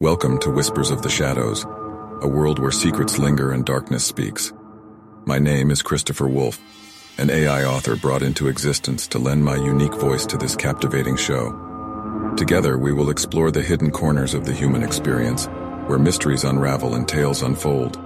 [0.00, 4.52] Welcome to Whispers of the Shadows, a world where secrets linger and darkness speaks.
[5.26, 6.60] My name is Christopher Wolf,
[7.18, 11.50] an AI author brought into existence to lend my unique voice to this captivating show.
[12.36, 15.46] Together, we will explore the hidden corners of the human experience,
[15.88, 17.98] where mysteries unravel and tales unfold.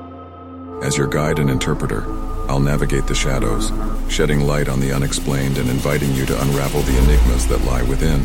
[0.83, 2.05] As your guide and interpreter,
[2.49, 3.71] I'll navigate the shadows,
[4.11, 8.25] shedding light on the unexplained and inviting you to unravel the enigmas that lie within.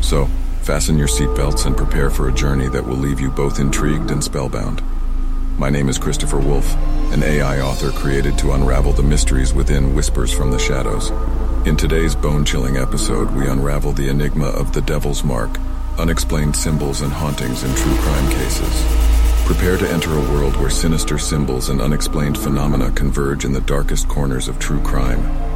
[0.00, 0.26] So,
[0.62, 4.22] Fasten your seatbelts and prepare for a journey that will leave you both intrigued and
[4.22, 4.82] spellbound.
[5.58, 6.76] My name is Christopher Wolf,
[7.12, 11.10] an AI author created to unravel the mysteries within Whispers from the Shadows.
[11.66, 15.58] In today's bone-chilling episode, we unravel the enigma of the Devil's Mark,
[15.98, 18.84] unexplained symbols and hauntings in true crime cases.
[19.46, 24.06] Prepare to enter a world where sinister symbols and unexplained phenomena converge in the darkest
[24.06, 25.47] corners of true crime.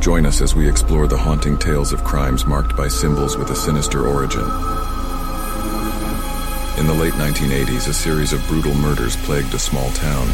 [0.00, 3.56] Join us as we explore the haunting tales of crimes marked by symbols with a
[3.56, 4.44] sinister origin.
[6.78, 10.28] In the late 1980s, a series of brutal murders plagued a small town,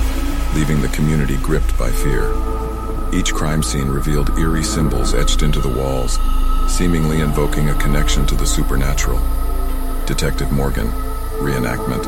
[0.55, 2.34] leaving the community gripped by fear.
[3.12, 6.19] Each crime scene revealed eerie symbols etched into the walls,
[6.69, 9.21] seemingly invoking a connection to the supernatural.
[10.05, 10.89] Detective Morgan,
[11.41, 12.05] reenactment.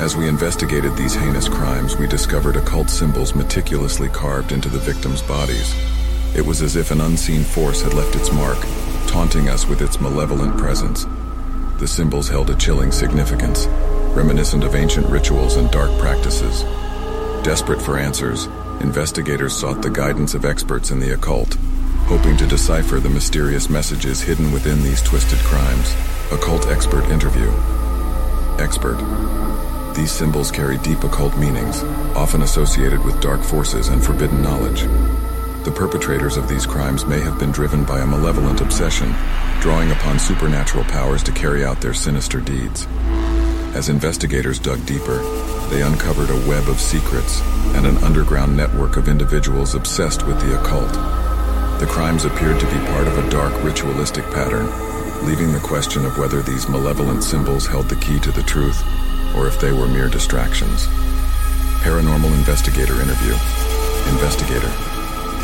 [0.00, 5.22] As we investigated these heinous crimes, we discovered occult symbols meticulously carved into the victims'
[5.22, 5.72] bodies.
[6.34, 8.58] It was as if an unseen force had left its mark,
[9.06, 11.06] taunting us with its malevolent presence.
[11.78, 13.66] The symbols held a chilling significance,
[14.16, 16.62] reminiscent of ancient rituals and dark practices.
[17.44, 18.46] Desperate for answers,
[18.80, 21.54] investigators sought the guidance of experts in the occult,
[22.06, 25.94] hoping to decipher the mysterious messages hidden within these twisted crimes.
[26.32, 27.50] Occult expert interview.
[28.58, 28.98] Expert.
[29.94, 31.84] These symbols carry deep occult meanings,
[32.16, 34.82] often associated with dark forces and forbidden knowledge.
[35.64, 39.14] The perpetrators of these crimes may have been driven by a malevolent obsession,
[39.62, 42.86] drawing upon supernatural powers to carry out their sinister deeds.
[43.74, 45.22] As investigators dug deeper,
[45.70, 47.40] they uncovered a web of secrets
[47.74, 50.92] and an underground network of individuals obsessed with the occult.
[51.80, 54.66] The crimes appeared to be part of a dark ritualistic pattern,
[55.26, 58.84] leaving the question of whether these malevolent symbols held the key to the truth
[59.34, 60.86] or if they were mere distractions.
[61.80, 63.32] Paranormal investigator interview.
[64.12, 64.93] Investigator.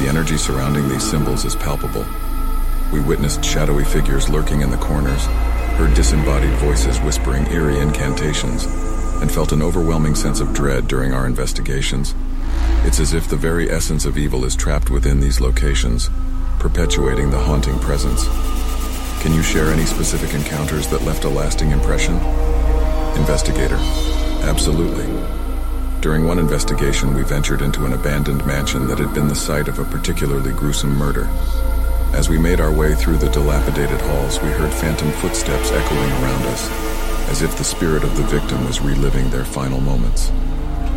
[0.00, 2.06] The energy surrounding these symbols is palpable.
[2.91, 5.27] We witnessed shadowy figures lurking in the corners,
[5.77, 8.65] heard disembodied voices whispering eerie incantations,
[9.21, 12.15] and felt an overwhelming sense of dread during our investigations.
[12.83, 16.09] It's as if the very essence of evil is trapped within these locations,
[16.59, 18.25] perpetuating the haunting presence.
[19.22, 22.15] Can you share any specific encounters that left a lasting impression?
[23.16, 23.77] Investigator.
[24.49, 25.05] Absolutely.
[26.00, 29.78] During one investigation, we ventured into an abandoned mansion that had been the site of
[29.78, 31.28] a particularly gruesome murder.
[32.15, 36.43] As we made our way through the dilapidated halls, we heard phantom footsteps echoing around
[36.47, 36.71] us,
[37.28, 40.33] as if the spirit of the victim was reliving their final moments.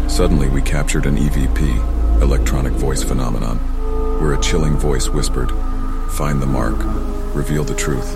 [0.08, 3.58] Suddenly, we captured an EVP, electronic voice phenomenon,
[4.22, 5.52] where a chilling voice whispered,
[6.12, 6.78] Find the mark,
[7.36, 8.16] reveal the truth.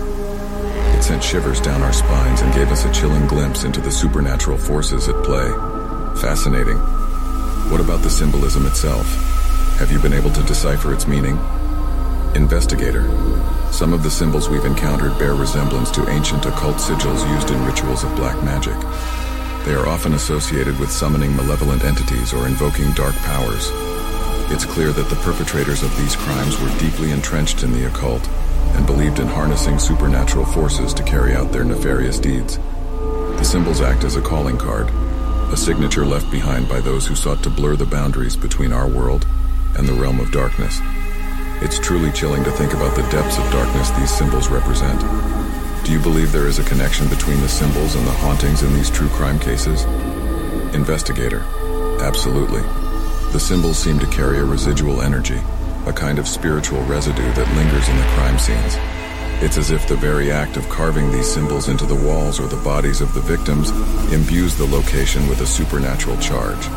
[0.96, 4.56] It sent shivers down our spines and gave us a chilling glimpse into the supernatural
[4.56, 5.52] forces at play.
[6.20, 6.78] Fascinating.
[7.70, 9.06] What about the symbolism itself?
[9.78, 11.38] Have you been able to decipher its meaning?
[12.34, 13.08] Investigator.
[13.70, 18.02] Some of the symbols we've encountered bear resemblance to ancient occult sigils used in rituals
[18.02, 18.74] of black magic.
[19.64, 23.70] They are often associated with summoning malevolent entities or invoking dark powers.
[24.50, 28.26] It's clear that the perpetrators of these crimes were deeply entrenched in the occult
[28.74, 32.58] and believed in harnessing supernatural forces to carry out their nefarious deeds.
[33.38, 34.90] The symbols act as a calling card,
[35.50, 39.26] a signature left behind by those who sought to blur the boundaries between our world
[39.76, 40.80] and the realm of darkness.
[41.62, 45.00] It's truly chilling to think about the depths of darkness these symbols represent.
[45.84, 48.90] Do you believe there is a connection between the symbols and the hauntings in these
[48.90, 49.84] true crime cases?
[50.74, 51.40] Investigator.
[52.00, 52.62] Absolutely.
[53.32, 55.40] The symbols seem to carry a residual energy,
[55.86, 58.76] a kind of spiritual residue that lingers in the crime scenes.
[59.40, 62.62] It's as if the very act of carving these symbols into the walls or the
[62.64, 63.70] bodies of the victims
[64.12, 66.68] imbues the location with a supernatural charge.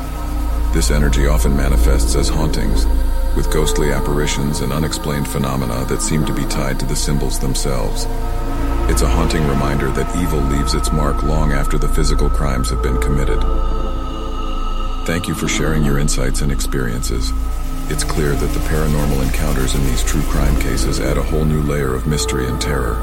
[0.72, 2.86] This energy often manifests as hauntings,
[3.36, 8.06] with ghostly apparitions and unexplained phenomena that seem to be tied to the symbols themselves.
[8.92, 12.84] It's a haunting reminder that evil leaves its mark long after the physical crimes have
[12.84, 13.42] been committed.
[15.08, 17.32] Thank you for sharing your insights and experiences.
[17.90, 21.62] It's clear that the paranormal encounters in these true crime cases add a whole new
[21.62, 22.96] layer of mystery and terror.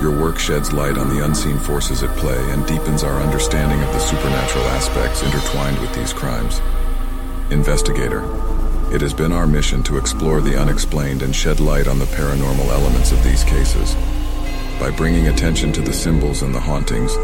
[0.00, 3.92] Your work sheds light on the unseen forces at play and deepens our understanding of
[3.92, 6.60] the supernatural aspects intertwined with these crimes.
[7.50, 8.22] Investigator,
[8.92, 12.68] it has been our mission to explore the unexplained and shed light on the paranormal
[12.68, 13.94] elements of these cases.
[14.78, 17.16] By bringing attention to the symbols and the hauntings,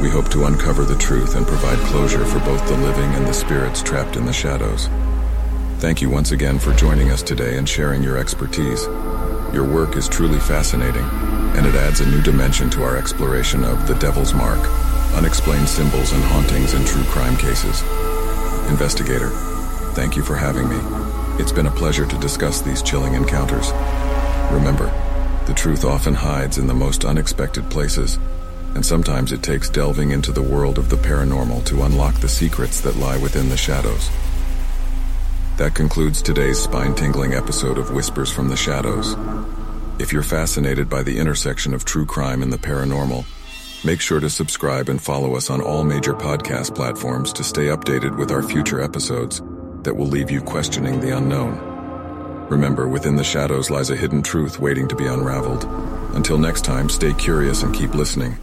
[0.00, 3.34] We hope to uncover the truth and provide closure for both the living and the
[3.34, 4.88] spirits trapped in the shadows.
[5.80, 8.84] Thank you once again for joining us today and sharing your expertise.
[9.54, 11.04] Your work is truly fascinating,
[11.56, 14.60] and it adds a new dimension to our exploration of the Devil's Mark,
[15.14, 17.80] unexplained symbols and hauntings in true crime cases.
[18.68, 19.30] Investigator,
[19.94, 20.76] thank you for having me.
[21.42, 23.72] It's been a pleasure to discuss these chilling encounters.
[24.52, 24.92] Remember,
[25.46, 28.18] the truth often hides in the most unexpected places,
[28.74, 32.82] and sometimes it takes delving into the world of the paranormal to unlock the secrets
[32.82, 34.10] that lie within the shadows.
[35.60, 39.14] That concludes today's spine tingling episode of Whispers from the Shadows.
[39.98, 43.26] If you're fascinated by the intersection of true crime and the paranormal,
[43.84, 48.16] make sure to subscribe and follow us on all major podcast platforms to stay updated
[48.16, 49.42] with our future episodes
[49.82, 51.58] that will leave you questioning the unknown.
[52.48, 55.64] Remember, within the shadows lies a hidden truth waiting to be unraveled.
[56.14, 58.38] Until next time, stay curious and keep listening.